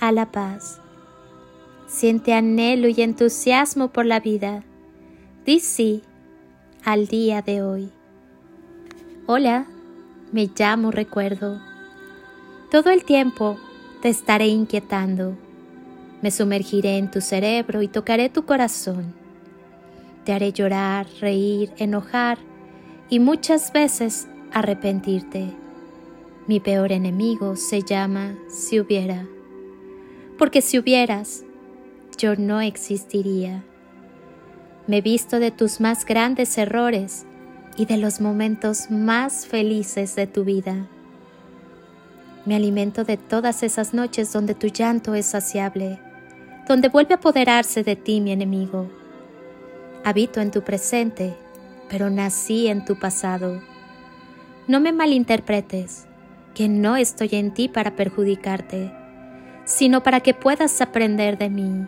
[0.00, 0.80] a la paz.
[1.86, 4.64] Siente anhelo y entusiasmo por la vida.
[5.44, 6.02] Di sí
[6.84, 7.90] al día de hoy.
[9.26, 9.66] Hola,
[10.32, 11.60] me llamo recuerdo.
[12.70, 13.58] Todo el tiempo
[14.00, 15.36] te estaré inquietando.
[16.22, 19.14] Me sumergiré en tu cerebro y tocaré tu corazón.
[20.24, 22.38] Te haré llorar, reír, enojar
[23.08, 25.52] y muchas veces arrepentirte.
[26.46, 29.26] Mi peor enemigo se llama si hubiera
[30.40, 31.44] porque si hubieras,
[32.16, 33.62] yo no existiría.
[34.86, 37.26] Me visto de tus más grandes errores
[37.76, 40.88] y de los momentos más felices de tu vida.
[42.46, 46.00] Me alimento de todas esas noches donde tu llanto es saciable,
[46.66, 48.90] donde vuelve a apoderarse de ti mi enemigo.
[50.04, 51.36] Habito en tu presente,
[51.90, 53.60] pero nací en tu pasado.
[54.66, 56.06] No me malinterpretes,
[56.54, 58.99] que no estoy en ti para perjudicarte
[59.70, 61.86] sino para que puedas aprender de mí,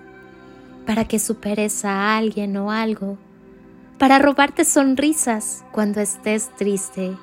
[0.87, 3.19] para que superes a alguien o algo,
[3.99, 7.17] para robarte sonrisas cuando estés triste.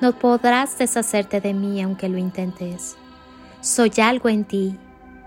[0.00, 2.96] No podrás deshacerte de mí aunque lo intentes.
[3.60, 4.78] Soy algo en ti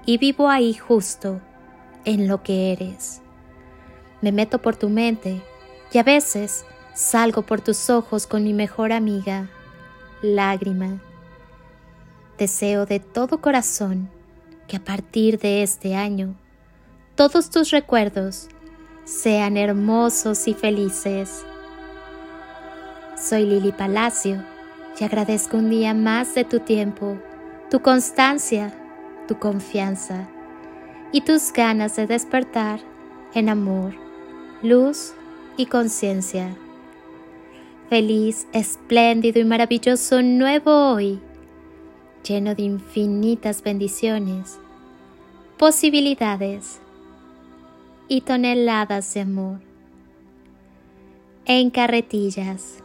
[0.08, 1.40] y vivo ahí justo
[2.04, 3.22] en lo que eres.
[4.22, 5.40] Me meto por tu mente
[5.94, 9.50] y a veces salgo por tus ojos con mi mejor amiga,
[10.24, 11.00] lágrima
[12.40, 14.10] Deseo de todo corazón
[14.70, 16.36] que a partir de este año
[17.16, 18.48] todos tus recuerdos
[19.04, 21.44] sean hermosos y felices.
[23.22, 24.42] Soy Lili Palacio
[24.98, 27.18] y agradezco un día más de tu tiempo,
[27.70, 28.74] tu constancia,
[29.28, 30.30] tu confianza
[31.12, 32.80] y tus ganas de despertar
[33.34, 33.96] en amor,
[34.64, 35.14] luz
[35.58, 36.56] y conciencia.
[37.90, 41.20] Feliz, espléndido y maravilloso nuevo hoy
[42.30, 44.60] lleno de infinitas bendiciones,
[45.58, 46.80] posibilidades
[48.08, 49.60] y toneladas de amor.
[51.46, 52.84] En carretillas.